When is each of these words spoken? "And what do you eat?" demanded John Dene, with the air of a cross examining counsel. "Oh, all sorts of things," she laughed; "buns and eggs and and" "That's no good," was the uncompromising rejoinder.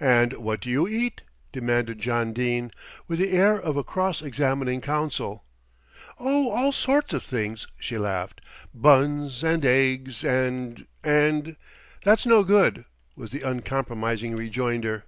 "And 0.00 0.32
what 0.32 0.60
do 0.60 0.68
you 0.68 0.88
eat?" 0.88 1.22
demanded 1.52 2.00
John 2.00 2.32
Dene, 2.32 2.72
with 3.06 3.20
the 3.20 3.30
air 3.30 3.54
of 3.56 3.76
a 3.76 3.84
cross 3.84 4.20
examining 4.20 4.80
counsel. 4.80 5.44
"Oh, 6.18 6.50
all 6.50 6.72
sorts 6.72 7.12
of 7.12 7.22
things," 7.22 7.68
she 7.78 7.96
laughed; 7.96 8.40
"buns 8.74 9.44
and 9.44 9.64
eggs 9.64 10.24
and 10.24 10.88
and" 11.04 11.54
"That's 12.04 12.26
no 12.26 12.42
good," 12.42 12.84
was 13.14 13.30
the 13.30 13.42
uncompromising 13.42 14.34
rejoinder. 14.34 15.04